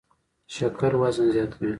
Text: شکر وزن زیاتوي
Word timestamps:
شکر 0.55 0.91
وزن 1.01 1.25
زیاتوي 1.33 1.69